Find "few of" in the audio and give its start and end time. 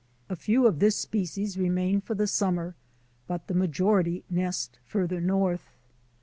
0.35-0.79